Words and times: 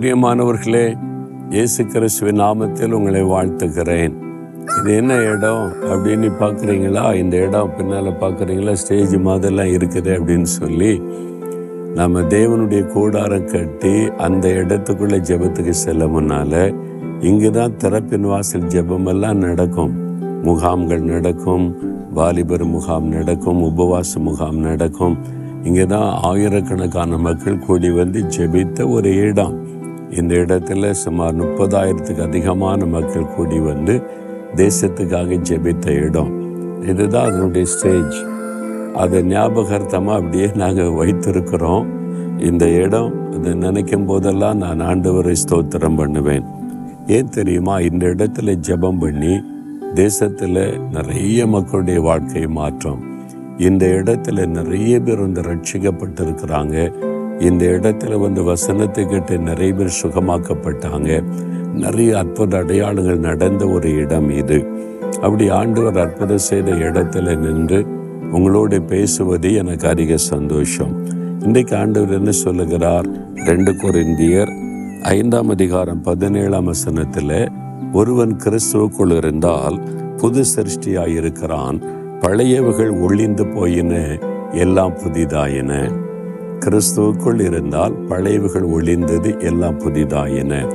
பிரியமானவர்களே 0.00 0.96
இயேசு 1.50 1.86
கிறிஸ்துவின் 1.86 2.38
நாமத்தில் 2.40 2.92
உங்களை 2.92 3.22
வாழ்த்துக்கிறேன் 3.22 4.14
இது 4.78 4.96
என்ன 4.96 5.14
இடம் 5.14 5.72
அப்படின்னு 5.80 6.30
பார்க்குறீங்களா? 6.40 7.14
இந்த 7.14 7.36
இடம் 7.36 7.74
பின்னால் 7.76 8.08
பார்க்குறீங்களா? 8.20 8.72
ஸ்டேஜ் 8.72 9.16
மாதிரிலாம் 9.16 9.72
இருக்குது 9.72 10.10
அப்படின்னு 10.18 10.42
சொல்லி 10.42 11.00
நம்ம 11.94 12.20
தேவனுடைய 12.20 12.86
கூடாரம் 12.86 13.44
கட்டி 13.44 14.08
அந்த 14.16 14.48
இடத்துக்குள்ளே 14.48 15.18
ஜெபத்துக்கு 15.20 15.70
செல்ல 15.70 16.06
முன்னால் 16.06 16.74
இங்கே 17.20 17.50
தான் 17.50 17.76
திறப்பின் 17.76 18.20
வாசல் 18.20 18.66
ஜெபமெல்லாம் 18.66 19.34
நடக்கும். 19.34 19.94
முகாம்கள் 20.42 21.00
நடக்கும் 21.00 21.76
வாலிபர் 22.14 22.64
முகாம் 22.64 23.08
நடக்கும் 23.08 23.62
உபவாச 23.62 24.18
முகாம் 24.18 24.58
நடக்கும். 24.58 25.18
இங்கே 25.62 25.86
தான் 25.86 26.20
ஆயிரக்கணக்கான 26.22 27.16
மக்கள் 27.18 27.58
கூடி 27.58 27.90
வந்து 27.90 28.20
ஜெபித்த 28.20 28.90
ஒரு 28.90 29.16
இடம். 29.16 29.59
இந்த 30.10 30.34
இடத்துல 30.34 30.90
சுமார் 30.90 31.40
முப்பதாயிரத்துக்கு 31.40 32.22
அதிகமான 32.22 32.84
மக்கள் 32.84 33.26
கூடி 33.26 33.58
வந்து 33.58 34.02
தேசத்துக்காக 34.56 35.38
ஜெபித்த 35.48 35.88
இடம். 35.88 36.30
இதுதான் 36.82 37.28
அதனுடைய 37.28 37.66
ஸ்டேஜ் 37.66 38.16
அதை 38.94 39.22
ஞாபகார்த்தமாக 39.22 40.14
அப்படியே 40.14 40.50
நாங்கள் 40.54 40.90
வைத்திருக்கிறோம். 40.90 41.86
இந்த 42.38 42.68
இடம் 42.68 43.32
அதை 43.32 43.54
நினைக்கும் 43.54 44.06
போதெல்லாம் 44.06 44.56
நான் 44.56 44.80
ஆண்டவரை 44.80 45.34
ஸ்தோத்திரம் 45.48 45.96
பண்ணுவேன். 45.96 46.44
ஏன் 47.06 47.28
தெரியுமா? 47.28 47.80
இந்த 47.80 48.06
இடத்துல 48.06 48.58
ஜெபம் 48.68 48.98
பண்ணி 48.98 49.42
தேசத்தில் 49.94 50.80
நிறைய 50.90 51.46
மக்களுடைய 51.46 52.00
வாழ்க்கை 52.00 52.46
மாற்றம். 52.46 53.00
இந்த 53.58 53.86
இடத்துல 53.86 54.46
நிறைய 54.46 55.00
பேர் 55.00 55.18
வந்து 55.18 55.40
ரட்சிக்கப்பட்டிருக்கிறாங்க. 55.40 56.92
இந்த 57.40 57.64
இடத்துல 57.64 58.20
வந்து 58.20 58.42
வசனத்தை 58.42 59.06
கேட்டு 59.06 59.38
நிறைய 59.38 59.72
பேர் 59.72 59.98
சுகமாக்கப்பட்டாங்க. 60.02 61.24
நிறைய 61.74 62.18
அற்புத 62.18 62.58
அடையாளங்கள் 62.58 63.18
நடந்த 63.18 63.68
ஒரு 63.68 63.94
இடம் 63.94 64.30
இது. 64.30 64.66
அப்படி 65.20 65.48
ஆண்டவர் 65.48 65.98
அற்புதம் 65.98 66.38
செய்த 66.38 66.70
இடத்துல 66.70 67.36
நின்று 67.36 67.86
உங்களோட 68.32 68.86
பேசுவது 68.86 69.54
எனக்கு 69.54 69.88
அதிக 69.88 70.16
சந்தோஷம். 70.16 71.06
இன்றைக்கு 71.40 71.76
ஆண்டவர் 71.76 72.12
என்ன 72.12 72.30
சொல்லுகிறார்? 72.30 73.06
ரெண்டு 73.34 73.72
கொரிந்தியர் 73.72 74.52
ஐந்தாம் 75.02 75.48
அதிகாரம் 75.48 76.00
பதினேழாம் 76.00 76.64
வசனத்தில் 76.64 77.48
ஒருவன் 77.92 78.36
கிறிஸ்துவுக்குள் 78.44 79.16
இருந்தால் 79.16 79.78
புது 80.16 80.44
சிருஷ்டியாயிருக்கிறான். 80.56 81.82
பழையவர்கள் 82.20 83.00
ஒளிந்து 83.00 83.46
போயின 83.46 84.18
எல்லாம் 84.52 84.92
புதிதாயின. 84.92 85.90
கிறிஸ்துவுக்குள் 86.64 87.40
இருந்தால் 87.40 87.94
பழையவுகள் 88.08 88.68
ஒளிந்தது 88.76 89.40
எல்லாம் 89.40 89.80
புதிதாயின 89.80 90.68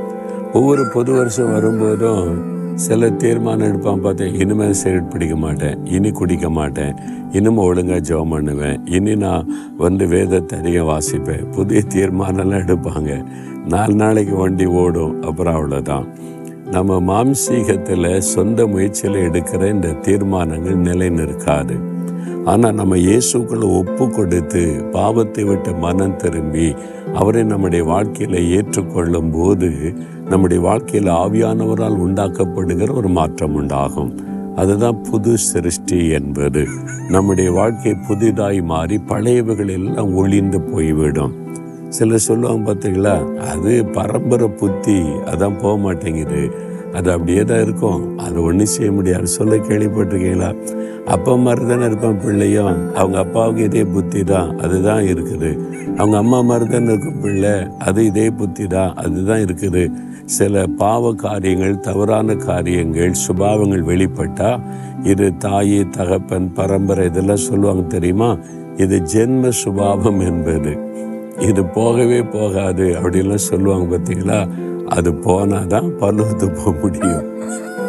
ஒவ்வொரு 0.53 0.87
புது 0.93 1.11
வருஷம் 1.11 1.51
வரும்போதும் 1.51 2.53
சில 2.75 3.09
தீர்மானம் 3.09 3.67
எடுப்பான் 3.67 4.01
பார்த்தேன் 4.01 4.33
இனிமேல் 4.35 4.73
சிகரெட் 4.73 5.11
பிடிக்க 5.11 5.35
மாட்டேன் 5.35 5.85
இனி 5.85 6.11
குடிக்க 6.11 6.49
மாட்டேன் 6.49 6.95
இனிமே 7.31 7.61
ஒழுங்காக 7.61 7.99
ஜெபம் 7.99 8.29
பண்ணுவேன் 8.29 8.81
இனி 8.85 9.15
நான் 9.15 9.51
வந்து 9.77 10.07
வேதத்தை 10.07 10.59
அதிகம் 10.59 10.85
வாசிப்பேன். 10.85 11.51
புதிய 11.51 11.81
தீர்மானம்லாம் 11.93 12.63
எடுப்பாங்க. 12.65 13.25
நாலு 13.65 13.95
நாளைக்கு 13.95 14.35
வண்டி 14.35 14.65
ஓடும் 14.65 15.21
அப்புறம் 15.21 15.55
அவ்வளோதான் 15.55 16.07
நம்ம 16.71 16.99
மாம்சீகத்தில் 16.99 18.19
சொந்த 18.19 18.67
முயற்சியில் 18.67 19.17
எடுக்கிற 19.27 19.69
இந்த 19.69 19.87
தீர்மானங்கள் 19.87 20.75
நிலை 20.75 21.09
நிற்காது 21.09 21.75
ஆனால் 22.45 22.75
நம்ம 22.75 22.95
இயேசுக்களை 22.95 23.67
ஒப்பு 23.79 24.05
கொடுத்து 24.09 24.63
பாவத்தை 24.91 25.43
விட்டு 25.43 25.71
மனம் 25.75 26.15
திரும்பி 26.15 26.67
அவரை 27.13 27.43
நம்முடைய 27.43 27.83
வாழ்க்கையில் 27.85 28.37
ஏற்றுக்கொள்ளும் 28.57 29.31
போது 29.31 29.69
நம்முடைய 30.29 30.59
வாழ்க்கையில் 30.63 31.09
ஆவியானவரால் 31.23 31.97
உண்டாக்கப்படுகிற 32.05 32.91
ஒரு 32.93 33.07
மாற்றம் 33.07 33.55
உண்டாகும். 33.55 34.11
அதுதான் 34.55 35.01
புது 35.11 35.31
சிருஷ்டி 35.37 35.99
என்பது. 36.09 36.63
நம்முடைய 37.09 37.51
வாழ்க்கை 37.51 37.93
புதிதாய் 38.07 38.61
மாறி 38.61 38.97
பழையவைகள் 39.09 39.73
எல்லாம் 39.77 40.13
ஒளிந்து 40.15 40.61
போய்விடும். 40.61 41.33
சிலர் 41.89 42.27
சொல்லுவாங்க 42.27 42.63
பார்த்தீங்களா 42.67 43.15
அது 43.51 43.73
பரம்பரை 43.97 44.47
புத்தி 44.61 44.99
அதான் 45.31 45.59
போக 45.61 45.75
மாட்டேங்குது 45.77 46.41
அது 46.95 47.11
அப்படியே 47.11 47.43
தான் 47.43 47.61
இருக்கும். 47.61 48.19
அது 48.19 48.43
ஒன்றும் 48.43 48.73
செய்ய 48.75 48.91
முடியாது. 48.91 49.27
சொல்ல 49.27 49.55
கேள்விப்பட்டிருக்கீங்களா? 49.55 50.49
அப்பா 51.05 51.35
மாதிரி 51.35 51.65
தானே 51.65 51.85
இருப்பான் 51.85 52.21
பிள்ளையும் 52.25 52.93
அவங்க 52.93 53.17
அப்பாவுக்கு 53.19 53.63
இதே 53.63 53.83
புத்தி 53.83 54.23
தான். 54.23 54.59
அதுதான் 54.59 55.03
இருக்குது. 55.03 55.51
அவங்க 55.97 56.17
அம்மா 56.17 56.41
மாதிரி 56.41 56.69
தானே 56.69 56.85
இருக்கும் 56.85 57.21
பிள்ளை? 57.21 57.67
அது 57.79 58.05
இதே 58.05 58.31
புத்தி 58.31 58.67
தான். 58.67 58.93
அதுதான் 58.95 59.39
இருக்குது. 59.39 59.83
சில 60.25 60.67
பாவ 60.67 61.13
காரியங்கள் 61.13 61.79
தவறான 61.79 62.35
காரியங்கள் 62.35 63.11
சுபாவங்கள் 63.27 63.83
வெளிப்பட்டா 63.83 64.59
இது 65.03 65.37
தாய் 65.37 65.89
தகப்பன் 65.97 66.53
பரம்பரை 66.53 67.05
இதெல்லாம் 67.05 67.45
சொல்லுவாங்க 67.49 67.83
தெரியுமா? 67.87 68.37
இது 68.77 69.01
ஜென்ம 69.13 69.49
சுபாவம் 69.49 70.19
என்பது. 70.19 70.73
இது 71.39 71.65
போகவே 71.65 72.23
போகாது 72.23 72.85
அப்படின்லாம் 72.99 73.47
சொல்லுவாங்க 73.51 73.85
பார்த்தீங்களா? 73.95 74.39
அது 74.87 75.11
போனாதான் 75.11 75.89
பல்லவத்து 75.99 76.55
போக 76.55 76.71
முடியும். 76.81 77.25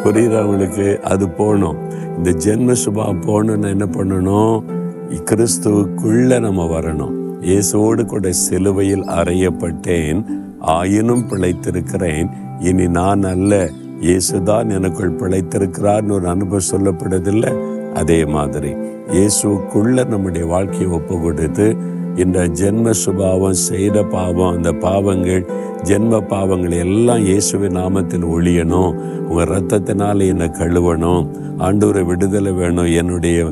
புரியுறவங்களுக்கு 0.05 0.99
அது 0.99 1.29
போகணும். 1.29 1.77
இந்த 2.17 2.31
ஜென்ம 2.31 2.73
சுபாவம் 2.73 3.23
போகணும்னு 3.23 3.69
என்ன 3.69 3.85
பண்ணணும்? 3.85 4.63
கிறிஸ்துவுக்குள்ளே 5.11 6.41
நம்ம 6.41 6.81
வரணும். 6.81 7.15
இயேசுவோடு 7.41 8.05
கூட 8.05 8.33
சிலுவையில் 8.33 9.03
அறையப்பட்டேன். 9.03 10.25
ஆயினும் 10.61 11.29
பிழைத்திருக்கிறேன். 11.29 12.31
இனி 12.61 12.89
நான் 12.89 13.23
அல்ல. 13.23 13.71
இயேசுதான் 14.01 14.71
எனக்குள் 14.71 15.13
பிழைத்திருக்கிறார்னு 15.13 16.11
ஒரு 16.11 16.29
அனுபவம் 16.29 16.69
சொல்லப்படுதில்லை 16.71 17.53
அதே 17.93 18.25
மாதிரி 18.25 18.75
இயேசுக்குள்ள 19.13 20.07
நம்முடைய 20.07 20.47
வாழ்க்கையை 20.47 20.89
ஒப்பு 20.89 21.21
கொடுத்து 21.21 21.77
இந்த 22.17 22.39
ஜென்ம 22.39 22.91
சுபாவம் 22.91 23.53
செய்த 23.53 24.03
பாவம் 24.03 24.57
அந்த 24.57 24.73
பாவங்கள் 24.73 25.47
ஜென்ம 25.83 26.21
பாவங்கள் 26.21 26.71
எல்லாம் 26.71 27.25
இயேசுவின் 27.25 27.77
நாமத்தில் 27.77 28.27
ஒழியணும். 28.35 28.95
உங்கள் 29.29 29.49
ரத்தத்தினால் 29.49 30.27
என்னை 30.27 30.47
கழுவணும். 30.47 31.29
ஆண்டவரை 31.59 32.05
விடுதலை 32.05 32.53
வேணும். 32.53 32.93
என்னுடைய 33.01 33.45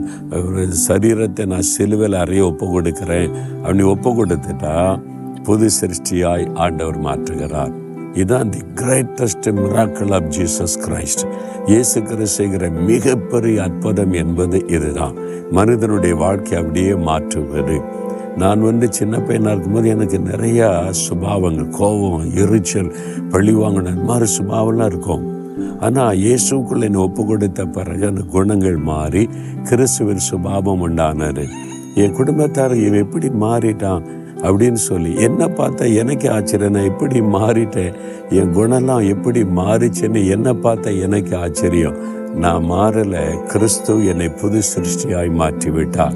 சரீரத்தை 0.89 1.47
நான் 1.47 1.61
சிலுவையில் 1.61 2.21
அறைய 2.21 2.45
ஒப்பு 2.45 2.71
கொடுக்கிறேன். 2.71 3.31
அப்படி 3.62 3.83
ஒப்பு 3.83 4.11
கொடுத்துட்டா 4.11 5.01
புது 5.43 5.69
சிருஷ்டியாய் 5.81 6.55
ஆண்டவர் 6.55 7.01
மாற்றுகிறார். 7.01 7.73
இதுதான் 8.15 8.51
the 8.51 8.61
greatest 8.75 9.47
miracles 9.56 10.12
of 10.12 10.29
Jesus 10.37 10.77
Christ 10.87 11.25
இயேசு 11.67 12.03
செய்கிற 12.25 12.71
மிகப்பெரிய 12.71 13.62
அற்புதம் 13.62 14.12
என்பது 14.12 14.65
இதுதான். 14.67 15.15
மனிதனுடைய 15.51 16.15
வாழ்க்கை 16.17 16.59
அப்படியே 16.59 16.95
மாற்றுவது. 16.95 18.03
நான் 18.39 18.61
வந்து 18.61 18.87
சின்ன 18.93 19.19
பையனாக 19.19 19.53
இருக்கும்போது 19.53 19.89
எனக்கு 19.89 20.19
நிறையா 20.19 20.69
சுபாவங்கள் 21.05 21.69
கோபம் 21.71 22.33
எரிச்சல் 22.34 22.91
பழிவாங்கின 23.31 23.93
இந்த 23.95 24.05
மாதிரி 24.05 24.27
சுபாவம்லாம் 24.39 24.91
இருக்கும். 24.93 25.25
ஆனால் 25.81 26.19
இயேசுக்குள்ள 26.19 26.83
என்னை 26.83 27.00
ஒப்பு 27.00 27.27
கொடுத்த 27.27 27.65
பிறகு 27.67 28.06
அந்த 28.06 28.23
குணங்கள் 28.34 28.77
மாறி 28.77 29.28
கிறிஸ்துவின் 29.62 30.27
சுபாவம் 30.31 30.81
உண்டானார் 30.81 31.44
என் 31.94 32.12
குடும்பத்தார் 32.12 32.75
இவன் 32.77 33.03
எப்படி 33.05 33.28
மாறிட்டான் 33.28 34.05
அப்படின்னு 34.43 34.81
சொல்லி 34.91 35.15
என்ன 35.27 35.47
பார்த்தா 35.59 35.84
எனக்கு 35.94 36.31
ஆச்சரியம் 36.31 36.73
நான் 36.73 36.91
எப்படி 36.93 37.21
மாறிட்டேன் 37.21 37.94
என் 38.31 38.55
குணம்லாம் 38.55 39.09
எப்படி 39.09 39.43
மாறிச்சுன்னு 39.43 40.23
என்ன 40.28 40.53
பார்த்தா 40.53 41.00
எனக்கு 41.00 41.37
ஆச்சரியம். 41.37 41.97
நான் 42.34 42.65
மாறல 42.65 43.45
கிறிஸ்து 43.47 44.06
என்னை 44.06 44.28
புது 44.28 44.61
சிருஷ்டியாய் 44.75 45.31
மாற்றி 45.31 45.70
விட்டார் 45.70 46.12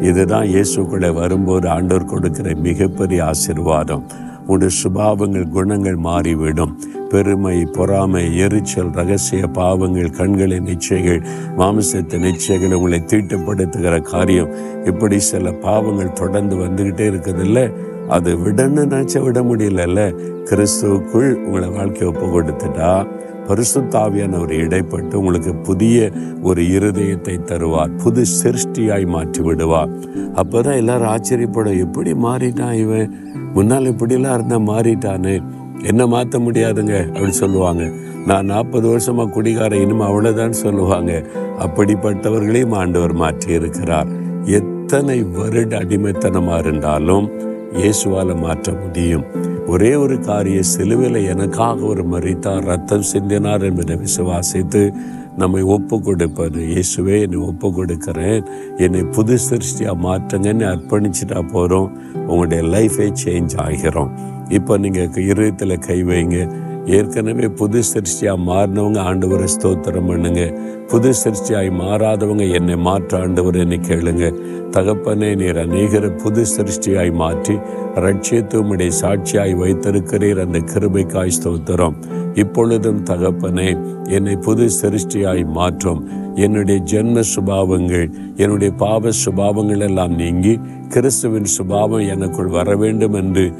இதுதான் 0.00 0.46
இயேசுக்குள்ளே 0.46 1.14
வரும்போது 1.14 1.68
ஆண்டோர் 1.68 2.04
கொடுக்கிற 2.04 2.54
மிகப்பெரிய 2.56 3.24
ஆசிர்வாதம். 3.24 4.02
உடைய 4.46 4.72
சுபாவங்கள் 4.84 5.48
குணங்கள் 5.48 5.96
மாறிவிடும். 5.96 6.80
பெருமை 7.08 7.64
பொறாமை 7.64 8.38
எரிச்சல் 8.38 8.90
ரகசிய 8.90 9.46
பாவங்கள் 9.46 10.10
கண்களின் 10.10 10.62
நிச்சயங்கள் 10.62 11.22
மாம்சத்தின் 11.56 12.20
நிச்சயங்கள் 12.20 12.72
உங்களை 12.72 13.02
தீட்டுப்படுத்துகிற 13.06 14.02
காரியம். 14.02 14.50
இப்படி 14.84 15.18
சில 15.18 15.52
பாவங்கள் 15.52 16.12
தொடர்ந்து 16.12 16.56
வந்துக்கிட்டே 16.56 17.08
இருக்குதுல்ல? 17.12 17.72
அது 18.08 18.36
விடன்னு 18.36 18.82
நினச்சா 18.84 19.22
விட 19.22 19.40
முடியலல்ல? 19.40 20.14
கிறிஸ்துவுக்குள் 20.50 21.34
உங்களை 21.34 21.68
வாழ்க்கை 21.68 22.08
ஒப்பு 22.08 22.26
கொடுத்துட்டா 22.26 23.06
பரிசுத்தாவியானவர் 23.48 24.50
இடைப்பட்டு 24.50 25.14
உங்களுக்கு 25.14 25.54
புதிய 25.54 26.10
ஒரு 26.42 26.62
இருதயத்தை 26.62 27.38
தருவார். 27.44 27.98
புது 28.02 28.22
சிருஷ்டியாய் 28.42 29.06
மாற்றி 29.06 29.42
விடுவார் 29.42 29.90
அப்போதான் 30.34 30.76
எல்லாரும் 30.76 31.08
ஆச்சரியப்படும் 31.08 31.78
எப்படி 31.78 32.12
மாறிட்டான் 32.12 32.72
இவன்? 32.72 33.18
முன்னால் 33.54 33.84
இப்படிலாம் 33.84 34.34
இருந்தால் 34.34 34.66
மாறிட்டானே? 34.66 35.42
என்ன 35.82 36.06
மாற்ற 36.06 36.38
முடியாதுங்க? 36.38 36.96
அப்படின்னு 37.12 37.28
சொல்லுவாங்க. 37.28 37.90
நான் 38.26 38.44
நாற்பது 38.44 38.96
வருஷமா 38.96 39.30
குடிகாரன் 39.30 39.80
இனிமே 39.80 40.04
அவ்வளோதான் 40.04 40.50
சொல்லுவாங்க. 40.50 41.24
அப்படிப்பட்டவர்களையும் 41.58 42.74
ஆண்டவர் 42.74 43.12
மாற்றி 43.12 43.52
இருக்கிறார் 43.52 44.06
எத்தனை 44.44 45.22
வருட 45.22 45.78
அடிமைத்தனமாக 45.78 46.58
இருந்தாலும் 46.58 47.30
இயேசுவால 47.72 48.40
மாற்ற 48.40 48.72
முடியும். 48.72 49.41
ஒரே 49.66 49.94
ஒரு 49.94 50.18
காரிய 50.18 50.62
சிலுவையில் 50.62 51.28
எனக்காக 51.28 51.84
ஒரு 51.84 52.04
மறித்தார் 52.04 52.64
ரத்தம் 52.64 53.04
சிந்தினார் 53.12 53.62
என்பதை 53.62 53.96
விசுவாசித்து 53.96 54.92
நம்மை 55.36 55.62
ஒப்பு 55.62 56.00
கொடுப்பார் 56.00 56.52
இயேசுவே 56.52 57.20
என்னை 57.20 57.38
ஒப்பு 57.38 57.68
கொடுக்குறேன் 57.68 58.44
என்னை 58.76 59.02
புது 59.02 59.38
சிருஷ்டியாக 59.50 60.02
மாற்றுங்கன்னு 60.02 60.66
அர்ப்பணிச்சுட்டா 60.72 61.48
போகிறோம் 61.52 61.92
உங்களுடைய 62.26 62.62
லைஃபே 62.62 63.12
சேஞ்ச் 63.24 63.56
ஆகிறோம். 63.56 64.10
இப்போ 64.48 64.78
நீங்கள் 64.78 65.08
இருதயத்தில் 65.08 65.78
கை 65.78 66.04
வைங்க. 66.04 66.48
ஏற்கனவே 66.86 67.48
புது 67.48 67.82
சிருஷ்டியாக 67.94 68.38
மாறினவங்க 68.46 69.00
ஆண்டவரை 69.00 69.48
ஸ்தோத்திரம் 69.54 70.06
பண்ணுங்க. 70.06 70.52
புது 70.86 71.14
சிருஷ்டியாய் 71.24 71.70
மாறாதவங்க 71.70 72.50
என்னை 72.50 72.76
மாற்ற 72.76 73.20
ஆண்டவர் 73.20 73.56
என்னை 73.56 73.78
கேளுங்க. 73.78 74.32
தகப்பனே 74.70 75.36
நீர் 75.36 75.56
அநேகரை 75.56 76.10
புது 76.22 76.42
சிருஷ்டியாய் 76.56 77.12
மாற்றி 77.12 77.58
ரட்சியத்துவமுடைய 77.94 78.90
சாட்சியாய் 79.00 79.54
வைத்திருக்கிறீர். 79.54 80.40
அந்த 80.40 80.58
கிருபைக்காய் 80.58 81.36
ஸ்தோத்திரம். 81.42 81.96
இப்பொழுதும் 82.34 83.04
தகப்பனே 83.04 83.78
என்னை 84.08 84.36
புது 84.36 84.70
சிருஷ்டியாய் 84.82 85.44
மாற்றும். 85.44 86.20
என்னுடைய 86.34 86.82
ஜென்ம 86.92 87.22
சுபாவங்கள் 87.34 88.10
என்னுடைய 88.36 88.72
பாவ 88.72 89.10
சுபாவங்கள் 89.24 89.80
எல்லாம் 89.80 90.14
நீங்கி 90.14 90.58
கிறிஸ்துவின் 90.88 91.44
சுபாவம் 91.44 92.08
எனக்குள் 92.08 92.46
வர 92.46 92.76
வேண்டும் 92.76 93.12
என்று 93.12 93.52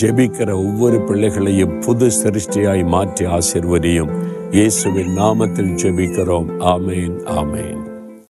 ஜெபிக்கிற 0.00 0.50
ஒவ்வொரு 0.52 1.00
பிள்ளைகளையும் 1.00 1.80
புது 1.80 2.10
சிருஷ்டியாய் 2.22 2.86
மாற்றி 2.86 3.26
ஆசிர்வதியும். 3.26 4.12
இயேசுவின் 4.50 5.18
நாமத்தில் 5.18 5.74
ஜெபிக்கிறோம். 5.82 6.50
ஆமேன் 6.58 7.18
ஆமேன். 7.26 7.79